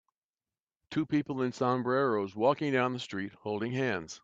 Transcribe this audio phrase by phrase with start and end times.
[0.89, 4.19] two people in sombreros walking down the street holding hands.